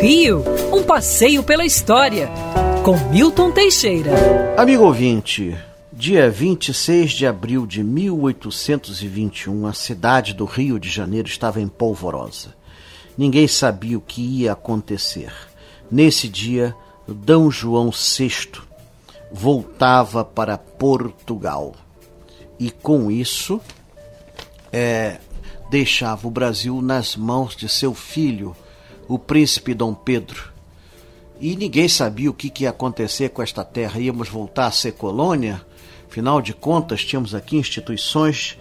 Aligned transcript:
Rio, 0.00 0.42
um 0.72 0.82
passeio 0.82 1.42
pela 1.42 1.64
história, 1.64 2.28
com 2.84 2.96
Milton 3.10 3.50
Teixeira. 3.50 4.10
Amigo 4.56 4.84
ouvinte, 4.84 5.56
dia 5.92 6.30
26 6.30 7.12
de 7.12 7.26
abril 7.26 7.66
de 7.66 7.84
1821, 7.84 9.66
a 9.66 9.72
cidade 9.74 10.32
do 10.32 10.44
Rio 10.46 10.80
de 10.80 10.88
Janeiro 10.88 11.28
estava 11.28 11.60
em 11.60 11.68
polvorosa. 11.68 12.54
Ninguém 13.16 13.46
sabia 13.46 13.98
o 13.98 14.00
que 14.00 14.22
ia 14.22 14.52
acontecer. 14.52 15.32
Nesse 15.90 16.28
dia, 16.28 16.74
D. 17.06 17.32
João 17.50 17.90
VI 17.90 18.62
voltava 19.30 20.24
para 20.24 20.56
Portugal. 20.56 21.74
E 22.58 22.70
com 22.70 23.10
isso, 23.10 23.60
é, 24.72 25.18
deixava 25.70 26.26
o 26.26 26.30
Brasil 26.30 26.80
nas 26.80 27.16
mãos 27.16 27.54
de 27.54 27.68
seu 27.68 27.94
filho, 27.94 28.56
o 29.10 29.18
príncipe 29.18 29.74
Dom 29.74 29.92
Pedro. 29.92 30.52
E 31.40 31.56
ninguém 31.56 31.88
sabia 31.88 32.30
o 32.30 32.34
que, 32.34 32.48
que 32.48 32.62
ia 32.62 32.70
acontecer 32.70 33.30
com 33.30 33.42
esta 33.42 33.64
terra. 33.64 33.98
Íamos 33.98 34.28
voltar 34.28 34.66
a 34.66 34.70
ser 34.70 34.92
colônia? 34.92 35.60
Afinal 36.08 36.40
de 36.40 36.54
contas, 36.54 37.04
tínhamos 37.04 37.34
aqui 37.34 37.56
instituições 37.56 38.56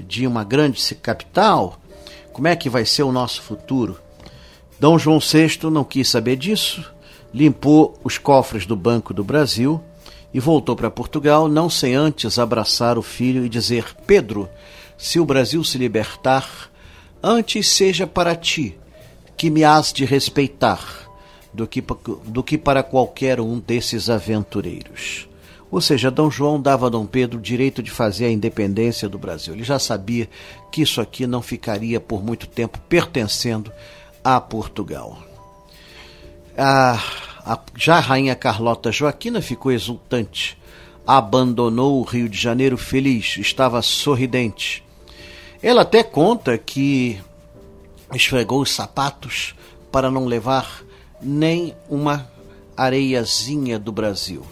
de 0.00 0.26
uma 0.26 0.42
grande 0.42 0.82
capital. 0.94 1.78
Como 2.32 2.48
é 2.48 2.56
que 2.56 2.70
vai 2.70 2.86
ser 2.86 3.02
o 3.02 3.12
nosso 3.12 3.42
futuro? 3.42 4.00
Dom 4.78 4.98
João 4.98 5.18
VI 5.18 5.70
não 5.70 5.84
quis 5.84 6.08
saber 6.08 6.36
disso, 6.36 6.82
limpou 7.34 7.98
os 8.02 8.16
cofres 8.16 8.64
do 8.64 8.74
Banco 8.76 9.12
do 9.12 9.22
Brasil 9.22 9.82
e 10.32 10.40
voltou 10.40 10.74
para 10.74 10.90
Portugal, 10.90 11.46
não 11.46 11.68
sem 11.68 11.94
antes 11.94 12.38
abraçar 12.38 12.96
o 12.96 13.02
filho 13.02 13.44
e 13.44 13.50
dizer: 13.50 13.84
Pedro, 14.06 14.48
se 14.96 15.20
o 15.20 15.26
Brasil 15.26 15.62
se 15.62 15.76
libertar, 15.76 16.70
antes 17.22 17.68
seja 17.68 18.06
para 18.06 18.34
ti 18.34 18.79
que 19.40 19.48
me 19.48 19.64
has 19.64 19.90
de 19.90 20.04
respeitar 20.04 21.10
do 21.50 21.66
que, 21.66 21.82
do 22.26 22.42
que 22.42 22.58
para 22.58 22.82
qualquer 22.82 23.40
um 23.40 23.58
desses 23.58 24.10
aventureiros. 24.10 25.26
Ou 25.70 25.80
seja, 25.80 26.10
Dom 26.10 26.30
João 26.30 26.60
dava 26.60 26.88
a 26.88 26.90
Dom 26.90 27.06
Pedro 27.06 27.38
o 27.38 27.42
direito 27.42 27.82
de 27.82 27.90
fazer 27.90 28.26
a 28.26 28.30
independência 28.30 29.08
do 29.08 29.18
Brasil. 29.18 29.54
Ele 29.54 29.64
já 29.64 29.78
sabia 29.78 30.28
que 30.70 30.82
isso 30.82 31.00
aqui 31.00 31.26
não 31.26 31.40
ficaria 31.40 31.98
por 31.98 32.22
muito 32.22 32.46
tempo 32.46 32.78
pertencendo 32.86 33.72
a 34.22 34.38
Portugal. 34.42 35.22
A, 36.54 37.02
a, 37.38 37.58
já 37.74 37.96
a 37.96 38.00
rainha 38.00 38.34
Carlota 38.34 38.92
Joaquina 38.92 39.40
ficou 39.40 39.72
exultante. 39.72 40.58
Abandonou 41.06 41.98
o 41.98 42.04
Rio 42.04 42.28
de 42.28 42.38
Janeiro 42.38 42.76
feliz, 42.76 43.38
estava 43.38 43.80
sorridente. 43.80 44.84
Ela 45.62 45.80
até 45.80 46.02
conta 46.02 46.58
que 46.58 47.18
esfregou 48.12 48.60
os 48.62 48.72
sapatos 48.72 49.54
para 49.90 50.10
não 50.10 50.26
levar 50.26 50.82
nem 51.20 51.74
uma 51.88 52.30
areiazinha 52.76 53.78
do 53.78 53.92
Brasil. 53.92 54.44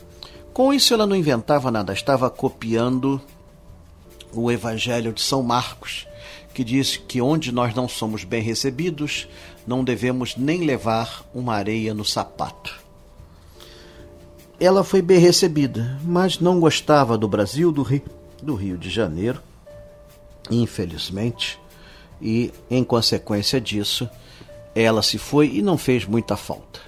Com 0.52 0.74
isso, 0.74 0.92
ela 0.92 1.06
não 1.06 1.16
inventava 1.16 1.70
nada, 1.70 1.92
estava 1.92 2.28
copiando 2.28 3.20
o 4.32 4.50
Evangelho 4.50 5.12
de 5.12 5.20
São 5.20 5.42
Marcos, 5.42 6.06
que 6.52 6.64
diz 6.64 6.96
que 6.96 7.20
onde 7.20 7.52
nós 7.52 7.74
não 7.74 7.88
somos 7.88 8.24
bem 8.24 8.42
recebidos, 8.42 9.28
não 9.66 9.84
devemos 9.84 10.36
nem 10.36 10.64
levar 10.64 11.24
uma 11.32 11.54
areia 11.54 11.94
no 11.94 12.04
sapato. 12.04 12.74
Ela 14.58 14.82
foi 14.82 15.00
bem 15.00 15.18
recebida, 15.18 15.98
mas 16.02 16.40
não 16.40 16.58
gostava 16.58 17.16
do 17.16 17.28
Brasil, 17.28 17.70
do 17.70 17.82
Rio, 17.82 18.02
do 18.42 18.54
Rio 18.54 18.76
de 18.76 18.90
Janeiro, 18.90 19.40
infelizmente, 20.50 21.60
e 22.20 22.52
em 22.70 22.82
consequência 22.84 23.60
disso, 23.60 24.08
ela 24.74 25.02
se 25.02 25.18
foi 25.18 25.48
e 25.54 25.62
não 25.62 25.76
fez 25.78 26.04
muita 26.04 26.36
falta. 26.36 26.80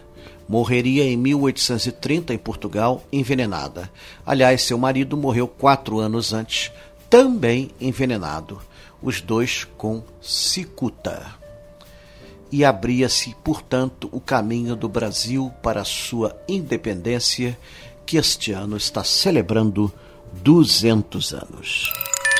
Morreria 0.48 1.04
em 1.04 1.16
1830 1.16 2.34
em 2.34 2.38
Portugal, 2.38 3.04
envenenada. 3.12 3.90
Aliás, 4.26 4.62
seu 4.62 4.76
marido 4.76 5.16
morreu 5.16 5.46
quatro 5.46 6.00
anos 6.00 6.32
antes, 6.32 6.72
também 7.08 7.70
envenenado 7.80 8.60
os 9.02 9.20
dois 9.20 9.66
com 9.76 10.02
cicuta. 10.20 11.34
E 12.50 12.64
abria-se, 12.64 13.34
portanto, 13.44 14.08
o 14.10 14.20
caminho 14.20 14.74
do 14.74 14.88
Brasil 14.88 15.52
para 15.62 15.84
sua 15.84 16.36
independência, 16.48 17.56
que 18.04 18.16
este 18.16 18.50
ano 18.50 18.76
está 18.76 19.04
celebrando 19.04 19.92
200 20.32 21.32
anos. 21.32 22.09